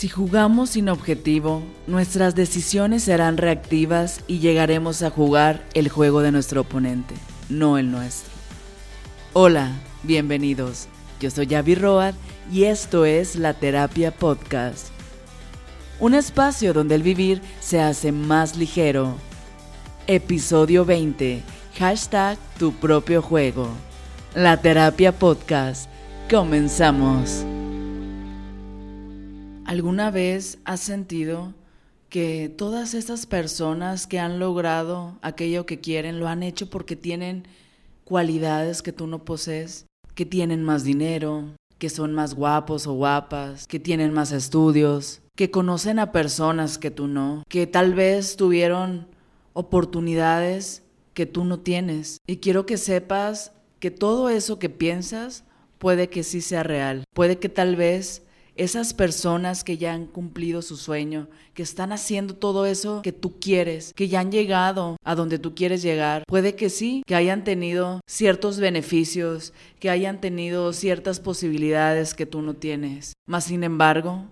Si 0.00 0.08
jugamos 0.08 0.70
sin 0.70 0.88
objetivo, 0.88 1.62
nuestras 1.86 2.34
decisiones 2.34 3.02
serán 3.02 3.36
reactivas 3.36 4.22
y 4.26 4.38
llegaremos 4.38 5.02
a 5.02 5.10
jugar 5.10 5.62
el 5.74 5.90
juego 5.90 6.22
de 6.22 6.32
nuestro 6.32 6.62
oponente, 6.62 7.14
no 7.50 7.76
el 7.76 7.90
nuestro. 7.90 8.32
Hola, 9.34 9.72
bienvenidos. 10.02 10.88
Yo 11.20 11.30
soy 11.30 11.48
Javi 11.48 11.74
Road 11.74 12.14
y 12.50 12.64
esto 12.64 13.04
es 13.04 13.36
La 13.36 13.52
Terapia 13.52 14.10
Podcast. 14.10 14.86
Un 15.98 16.14
espacio 16.14 16.72
donde 16.72 16.94
el 16.94 17.02
vivir 17.02 17.42
se 17.60 17.82
hace 17.82 18.10
más 18.10 18.56
ligero. 18.56 19.16
Episodio 20.06 20.86
20. 20.86 21.42
Hashtag 21.78 22.38
tu 22.58 22.72
propio 22.72 23.20
juego. 23.20 23.68
La 24.34 24.56
Terapia 24.62 25.12
Podcast. 25.12 25.90
Comenzamos. 26.30 27.44
¿Alguna 29.70 30.10
vez 30.10 30.58
has 30.64 30.80
sentido 30.80 31.54
que 32.08 32.48
todas 32.48 32.92
esas 32.92 33.26
personas 33.26 34.08
que 34.08 34.18
han 34.18 34.40
logrado 34.40 35.16
aquello 35.22 35.64
que 35.64 35.78
quieren 35.78 36.18
lo 36.18 36.26
han 36.26 36.42
hecho 36.42 36.68
porque 36.68 36.96
tienen 36.96 37.46
cualidades 38.02 38.82
que 38.82 38.90
tú 38.90 39.06
no 39.06 39.24
posees? 39.24 39.86
Que 40.16 40.26
tienen 40.26 40.64
más 40.64 40.82
dinero, 40.82 41.54
que 41.78 41.88
son 41.88 42.14
más 42.14 42.34
guapos 42.34 42.88
o 42.88 42.94
guapas, 42.94 43.68
que 43.68 43.78
tienen 43.78 44.12
más 44.12 44.32
estudios, 44.32 45.20
que 45.36 45.52
conocen 45.52 46.00
a 46.00 46.10
personas 46.10 46.76
que 46.76 46.90
tú 46.90 47.06
no, 47.06 47.44
que 47.48 47.68
tal 47.68 47.94
vez 47.94 48.34
tuvieron 48.34 49.06
oportunidades 49.52 50.82
que 51.14 51.26
tú 51.26 51.44
no 51.44 51.60
tienes. 51.60 52.18
Y 52.26 52.38
quiero 52.38 52.66
que 52.66 52.76
sepas 52.76 53.52
que 53.78 53.92
todo 53.92 54.30
eso 54.30 54.58
que 54.58 54.68
piensas 54.68 55.44
puede 55.78 56.08
que 56.08 56.24
sí 56.24 56.40
sea 56.40 56.64
real, 56.64 57.04
puede 57.14 57.38
que 57.38 57.48
tal 57.48 57.76
vez 57.76 58.24
esas 58.60 58.92
personas 58.92 59.64
que 59.64 59.78
ya 59.78 59.94
han 59.94 60.04
cumplido 60.04 60.60
su 60.60 60.76
sueño, 60.76 61.28
que 61.54 61.62
están 61.62 61.92
haciendo 61.92 62.34
todo 62.34 62.66
eso 62.66 63.00
que 63.00 63.10
tú 63.10 63.40
quieres, 63.40 63.94
que 63.94 64.08
ya 64.08 64.20
han 64.20 64.30
llegado 64.30 64.96
a 65.02 65.14
donde 65.14 65.38
tú 65.38 65.54
quieres 65.54 65.80
llegar, 65.80 66.24
puede 66.28 66.56
que 66.56 66.68
sí, 66.68 67.02
que 67.06 67.14
hayan 67.14 67.42
tenido 67.42 68.00
ciertos 68.06 68.60
beneficios, 68.60 69.54
que 69.78 69.88
hayan 69.88 70.20
tenido 70.20 70.74
ciertas 70.74 71.20
posibilidades 71.20 72.12
que 72.12 72.26
tú 72.26 72.42
no 72.42 72.52
tienes. 72.52 73.14
Mas, 73.26 73.44
sin 73.44 73.64
embargo, 73.64 74.26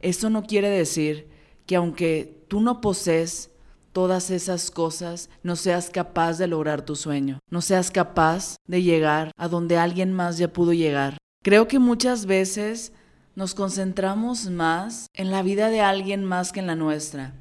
eso 0.00 0.28
no 0.28 0.42
quiere 0.42 0.68
decir 0.68 1.28
que 1.64 1.76
aunque 1.76 2.44
tú 2.48 2.60
no 2.60 2.82
posees 2.82 3.50
todas 3.92 4.30
esas 4.30 4.70
cosas, 4.70 5.30
no 5.42 5.56
seas 5.56 5.88
capaz 5.88 6.36
de 6.36 6.48
lograr 6.48 6.84
tu 6.84 6.96
sueño, 6.96 7.38
no 7.50 7.62
seas 7.62 7.90
capaz 7.90 8.56
de 8.68 8.82
llegar 8.82 9.32
a 9.38 9.48
donde 9.48 9.78
alguien 9.78 10.12
más 10.12 10.36
ya 10.36 10.52
pudo 10.52 10.74
llegar. 10.74 11.16
Creo 11.42 11.66
que 11.66 11.78
muchas 11.78 12.26
veces 12.26 12.92
nos 13.34 13.54
concentramos 13.54 14.50
más 14.50 15.08
en 15.14 15.30
la 15.30 15.42
vida 15.42 15.68
de 15.68 15.80
alguien 15.80 16.24
más 16.24 16.52
que 16.52 16.60
en 16.60 16.66
la 16.66 16.76
nuestra. 16.76 17.34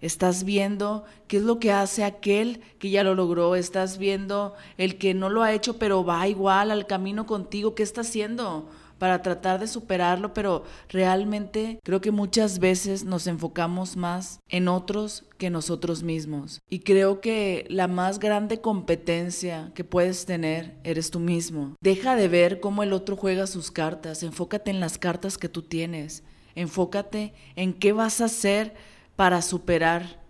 Estás 0.00 0.42
viendo 0.42 1.04
qué 1.28 1.36
es 1.36 1.44
lo 1.44 1.60
que 1.60 1.70
hace 1.70 2.02
aquel 2.02 2.60
que 2.80 2.90
ya 2.90 3.04
lo 3.04 3.14
logró. 3.14 3.54
Estás 3.54 3.98
viendo 3.98 4.54
el 4.76 4.98
que 4.98 5.14
no 5.14 5.30
lo 5.30 5.42
ha 5.42 5.52
hecho, 5.52 5.78
pero 5.78 6.04
va 6.04 6.26
igual 6.26 6.72
al 6.72 6.88
camino 6.88 7.24
contigo. 7.24 7.76
¿Qué 7.76 7.84
está 7.84 8.00
haciendo? 8.00 8.68
Para 9.02 9.20
tratar 9.20 9.58
de 9.58 9.66
superarlo, 9.66 10.32
pero 10.32 10.62
realmente 10.88 11.80
creo 11.82 12.00
que 12.00 12.12
muchas 12.12 12.60
veces 12.60 13.02
nos 13.02 13.26
enfocamos 13.26 13.96
más 13.96 14.38
en 14.48 14.68
otros 14.68 15.24
que 15.38 15.50
nosotros 15.50 16.04
mismos. 16.04 16.60
Y 16.70 16.78
creo 16.78 17.20
que 17.20 17.66
la 17.68 17.88
más 17.88 18.20
grande 18.20 18.60
competencia 18.60 19.72
que 19.74 19.82
puedes 19.82 20.24
tener 20.24 20.76
eres 20.84 21.10
tú 21.10 21.18
mismo. 21.18 21.74
Deja 21.82 22.14
de 22.14 22.28
ver 22.28 22.60
cómo 22.60 22.84
el 22.84 22.92
otro 22.92 23.16
juega 23.16 23.48
sus 23.48 23.72
cartas, 23.72 24.22
enfócate 24.22 24.70
en 24.70 24.78
las 24.78 24.98
cartas 24.98 25.36
que 25.36 25.48
tú 25.48 25.62
tienes, 25.62 26.22
enfócate 26.54 27.34
en 27.56 27.72
qué 27.72 27.92
vas 27.92 28.20
a 28.20 28.26
hacer 28.26 28.72
para 29.16 29.42
superar, 29.42 30.20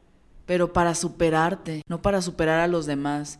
pero 0.46 0.72
para 0.72 0.94
superarte, 0.94 1.82
no 1.88 2.00
para 2.00 2.22
superar 2.22 2.60
a 2.60 2.68
los 2.68 2.86
demás. 2.86 3.38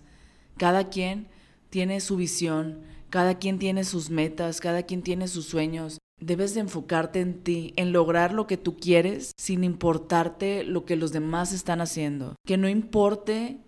Cada 0.58 0.90
quien 0.90 1.26
tiene 1.70 2.00
su 2.00 2.16
visión, 2.16 2.82
cada 3.12 3.38
quien 3.38 3.58
tiene 3.58 3.84
sus 3.84 4.08
metas, 4.08 4.58
cada 4.58 4.84
quien 4.84 5.02
tiene 5.02 5.28
sus 5.28 5.44
sueños. 5.44 5.98
Debes 6.18 6.54
de 6.54 6.60
enfocarte 6.60 7.20
en 7.20 7.42
ti, 7.42 7.74
en 7.76 7.92
lograr 7.92 8.32
lo 8.32 8.46
que 8.46 8.56
tú 8.56 8.78
quieres 8.78 9.32
sin 9.36 9.64
importarte 9.64 10.64
lo 10.64 10.86
que 10.86 10.96
los 10.96 11.12
demás 11.12 11.52
están 11.52 11.82
haciendo. 11.82 12.36
Que 12.46 12.56
no 12.56 12.70
importe 12.70 13.58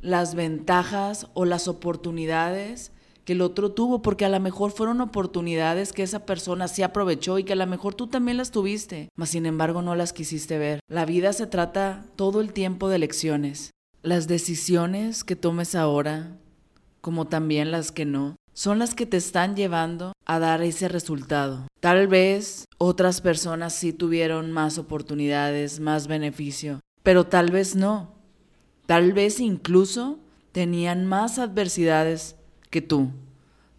las 0.00 0.34
ventajas 0.34 1.26
o 1.34 1.44
las 1.44 1.68
oportunidades 1.68 2.90
que 3.26 3.34
el 3.34 3.42
otro 3.42 3.70
tuvo, 3.70 4.00
porque 4.00 4.24
a 4.24 4.30
lo 4.30 4.40
mejor 4.40 4.70
fueron 4.70 5.02
oportunidades 5.02 5.92
que 5.92 6.02
esa 6.02 6.24
persona 6.24 6.66
sí 6.66 6.82
aprovechó 6.82 7.38
y 7.38 7.44
que 7.44 7.52
a 7.52 7.56
lo 7.56 7.66
mejor 7.66 7.94
tú 7.94 8.06
también 8.06 8.38
las 8.38 8.50
tuviste, 8.50 9.10
mas 9.14 9.28
sin 9.28 9.44
embargo 9.44 9.82
no 9.82 9.94
las 9.94 10.14
quisiste 10.14 10.56
ver. 10.56 10.80
La 10.88 11.04
vida 11.04 11.34
se 11.34 11.46
trata 11.46 12.06
todo 12.16 12.40
el 12.40 12.54
tiempo 12.54 12.88
de 12.88 12.98
lecciones. 12.98 13.72
Las 14.00 14.26
decisiones 14.26 15.22
que 15.22 15.36
tomes 15.36 15.74
ahora, 15.74 16.38
como 17.02 17.26
también 17.26 17.70
las 17.70 17.92
que 17.92 18.06
no, 18.06 18.36
son 18.56 18.78
las 18.78 18.94
que 18.94 19.04
te 19.04 19.18
están 19.18 19.54
llevando 19.54 20.12
a 20.24 20.38
dar 20.38 20.62
ese 20.62 20.88
resultado. 20.88 21.68
Tal 21.80 22.08
vez 22.08 22.64
otras 22.78 23.20
personas 23.20 23.74
sí 23.74 23.92
tuvieron 23.92 24.50
más 24.50 24.78
oportunidades, 24.78 25.78
más 25.78 26.06
beneficio, 26.06 26.80
pero 27.02 27.26
tal 27.26 27.50
vez 27.50 27.76
no. 27.76 28.14
Tal 28.86 29.12
vez 29.12 29.40
incluso 29.40 30.18
tenían 30.52 31.04
más 31.04 31.38
adversidades 31.38 32.36
que 32.70 32.80
tú. 32.80 33.10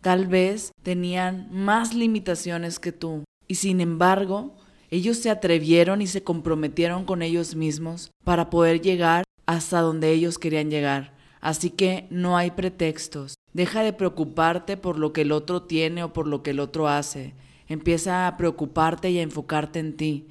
Tal 0.02 0.28
vez 0.28 0.72
tenían 0.84 1.48
más 1.52 1.96
limitaciones 1.96 2.78
que 2.78 2.92
tú. 2.92 3.24
Y 3.48 3.56
sin 3.56 3.82
embargo, 3.82 4.56
ellos 4.92 5.18
se 5.18 5.32
atrevieron 5.32 6.04
y 6.04 6.08
se 6.08 6.22
comprometieron 6.22 7.04
con 7.04 7.24
ellos 7.24 7.56
mismos 7.56 8.12
para 8.24 8.52
poder 8.52 8.80
llegar 8.82 9.24
hasta 9.48 9.82
donde 9.82 10.12
ellos 10.12 10.38
querían 10.38 10.70
llegar. 10.70 11.16
Así 11.42 11.72
que 11.72 12.06
no 12.12 12.38
hay 12.38 12.52
pretextos. 12.52 13.37
Deja 13.58 13.82
de 13.82 13.92
preocuparte 13.92 14.78
por 14.78 15.00
lo 15.00 15.14
que 15.14 15.22
el 15.22 15.32
otro 15.32 15.64
tiene 15.64 16.04
o 16.04 16.14
por 16.14 16.28
lo 16.28 16.44
que 16.44 16.52
el 16.52 16.60
otro 16.60 16.88
hace. 16.88 17.34
Empieza 17.68 18.28
a 18.28 18.38
preocuparte 18.38 19.10
y 19.10 19.18
a 19.18 19.24
enfocarte 19.24 19.80
en 19.80 19.98
ti, 19.98 20.28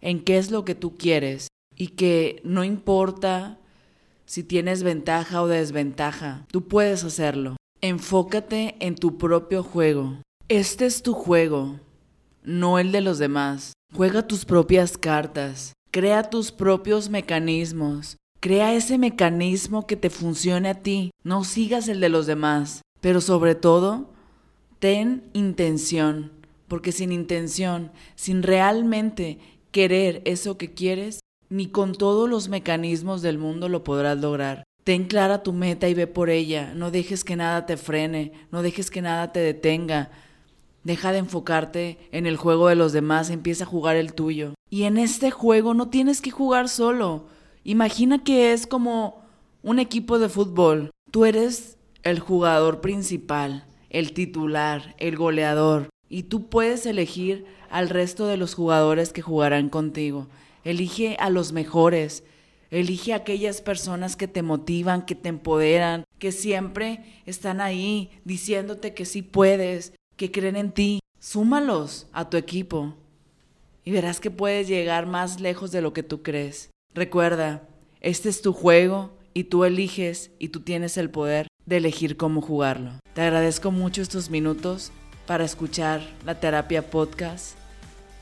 en 0.00 0.22
qué 0.22 0.38
es 0.38 0.52
lo 0.52 0.64
que 0.64 0.76
tú 0.76 0.96
quieres 0.96 1.48
y 1.74 1.88
que 1.88 2.40
no 2.44 2.62
importa 2.62 3.58
si 4.26 4.44
tienes 4.44 4.84
ventaja 4.84 5.42
o 5.42 5.48
desventaja, 5.48 6.46
tú 6.52 6.68
puedes 6.68 7.02
hacerlo. 7.02 7.56
Enfócate 7.80 8.76
en 8.78 8.94
tu 8.94 9.18
propio 9.18 9.64
juego. 9.64 10.22
Este 10.48 10.86
es 10.86 11.02
tu 11.02 11.14
juego, 11.14 11.80
no 12.44 12.78
el 12.78 12.92
de 12.92 13.00
los 13.00 13.18
demás. 13.18 13.72
Juega 13.92 14.28
tus 14.28 14.44
propias 14.44 14.96
cartas, 14.96 15.72
crea 15.90 16.30
tus 16.30 16.52
propios 16.52 17.08
mecanismos, 17.08 18.18
Crea 18.40 18.72
ese 18.72 18.98
mecanismo 18.98 19.88
que 19.88 19.96
te 19.96 20.10
funcione 20.10 20.68
a 20.68 20.80
ti, 20.80 21.10
no 21.24 21.42
sigas 21.42 21.88
el 21.88 22.00
de 22.00 22.08
los 22.08 22.26
demás, 22.26 22.82
pero 23.00 23.20
sobre 23.20 23.56
todo, 23.56 24.10
ten 24.78 25.24
intención, 25.32 26.30
porque 26.68 26.92
sin 26.92 27.10
intención, 27.10 27.90
sin 28.14 28.44
realmente 28.44 29.38
querer 29.72 30.22
eso 30.24 30.56
que 30.56 30.72
quieres, 30.72 31.18
ni 31.50 31.66
con 31.66 31.94
todos 31.94 32.30
los 32.30 32.48
mecanismos 32.48 33.22
del 33.22 33.38
mundo 33.38 33.68
lo 33.68 33.82
podrás 33.82 34.18
lograr. 34.18 34.62
Ten 34.84 35.06
clara 35.06 35.42
tu 35.42 35.52
meta 35.52 35.88
y 35.88 35.94
ve 35.94 36.06
por 36.06 36.30
ella, 36.30 36.72
no 36.76 36.92
dejes 36.92 37.24
que 37.24 37.34
nada 37.34 37.66
te 37.66 37.76
frene, 37.76 38.30
no 38.52 38.62
dejes 38.62 38.88
que 38.88 39.02
nada 39.02 39.32
te 39.32 39.40
detenga. 39.40 40.12
Deja 40.84 41.10
de 41.10 41.18
enfocarte 41.18 41.98
en 42.12 42.26
el 42.26 42.36
juego 42.36 42.68
de 42.68 42.76
los 42.76 42.92
demás, 42.92 43.30
empieza 43.30 43.64
a 43.64 43.66
jugar 43.66 43.96
el 43.96 44.14
tuyo. 44.14 44.54
Y 44.70 44.84
en 44.84 44.96
este 44.96 45.32
juego 45.32 45.74
no 45.74 45.88
tienes 45.88 46.22
que 46.22 46.30
jugar 46.30 46.68
solo, 46.68 47.26
Imagina 47.64 48.22
que 48.22 48.52
es 48.52 48.66
como 48.66 49.22
un 49.62 49.78
equipo 49.78 50.18
de 50.18 50.28
fútbol. 50.28 50.90
Tú 51.10 51.24
eres 51.24 51.76
el 52.02 52.20
jugador 52.20 52.80
principal, 52.80 53.66
el 53.90 54.12
titular, 54.12 54.94
el 54.98 55.16
goleador, 55.16 55.88
y 56.08 56.24
tú 56.24 56.48
puedes 56.48 56.86
elegir 56.86 57.46
al 57.70 57.88
resto 57.88 58.26
de 58.26 58.36
los 58.36 58.54
jugadores 58.54 59.12
que 59.12 59.22
jugarán 59.22 59.68
contigo. 59.68 60.28
Elige 60.64 61.16
a 61.18 61.30
los 61.30 61.52
mejores. 61.52 62.24
Elige 62.70 63.12
a 63.12 63.16
aquellas 63.16 63.62
personas 63.62 64.16
que 64.16 64.28
te 64.28 64.42
motivan, 64.42 65.06
que 65.06 65.14
te 65.14 65.30
empoderan, 65.30 66.04
que 66.18 66.32
siempre 66.32 67.02
están 67.24 67.60
ahí 67.60 68.10
diciéndote 68.24 68.92
que 68.92 69.06
sí 69.06 69.22
puedes, 69.22 69.94
que 70.16 70.30
creen 70.30 70.56
en 70.56 70.72
ti. 70.72 71.00
Súmalos 71.18 72.06
a 72.12 72.28
tu 72.28 72.36
equipo 72.36 72.94
y 73.84 73.90
verás 73.90 74.20
que 74.20 74.30
puedes 74.30 74.68
llegar 74.68 75.06
más 75.06 75.40
lejos 75.40 75.72
de 75.72 75.80
lo 75.80 75.94
que 75.94 76.02
tú 76.02 76.22
crees. 76.22 76.70
Recuerda, 76.98 77.62
este 78.00 78.28
es 78.28 78.42
tu 78.42 78.52
juego 78.52 79.12
y 79.32 79.44
tú 79.44 79.64
eliges 79.64 80.32
y 80.40 80.48
tú 80.48 80.62
tienes 80.62 80.96
el 80.96 81.10
poder 81.10 81.46
de 81.64 81.76
elegir 81.76 82.16
cómo 82.16 82.40
jugarlo. 82.40 82.90
Te 83.14 83.20
agradezco 83.20 83.70
mucho 83.70 84.02
estos 84.02 84.30
minutos 84.30 84.90
para 85.24 85.44
escuchar 85.44 86.02
la 86.26 86.40
terapia 86.40 86.90
podcast. 86.90 87.56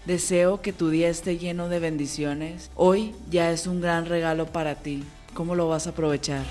Deseo 0.04 0.60
que 0.60 0.74
tu 0.74 0.90
día 0.90 1.08
esté 1.08 1.38
lleno 1.38 1.70
de 1.70 1.78
bendiciones. 1.78 2.70
Hoy 2.74 3.14
ya 3.30 3.50
es 3.50 3.66
un 3.66 3.80
gran 3.80 4.04
regalo 4.04 4.44
para 4.44 4.74
ti. 4.74 5.04
¿Cómo 5.32 5.54
lo 5.54 5.68
vas 5.68 5.86
a 5.86 5.90
aprovechar? 5.90 6.44